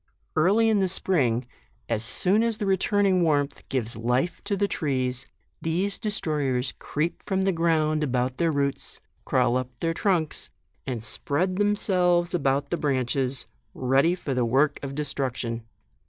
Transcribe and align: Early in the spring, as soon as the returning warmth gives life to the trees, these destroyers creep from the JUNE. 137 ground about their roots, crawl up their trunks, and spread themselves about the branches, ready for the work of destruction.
Early 0.35 0.67
in 0.67 0.79
the 0.79 0.87
spring, 0.87 1.45
as 1.87 2.03
soon 2.03 2.41
as 2.41 2.57
the 2.57 2.65
returning 2.65 3.21
warmth 3.21 3.69
gives 3.69 3.95
life 3.95 4.43
to 4.45 4.57
the 4.57 4.67
trees, 4.67 5.27
these 5.61 5.99
destroyers 5.99 6.73
creep 6.79 7.21
from 7.21 7.41
the 7.43 7.51
JUNE. 7.51 7.99
137 7.99 8.01
ground 8.01 8.03
about 8.25 8.37
their 8.39 8.51
roots, 8.51 8.99
crawl 9.25 9.55
up 9.57 9.69
their 9.79 9.93
trunks, 9.93 10.49
and 10.87 11.03
spread 11.03 11.57
themselves 11.57 12.33
about 12.33 12.71
the 12.71 12.77
branches, 12.77 13.45
ready 13.75 14.15
for 14.15 14.33
the 14.33 14.43
work 14.43 14.79
of 14.81 14.95
destruction. 14.95 15.67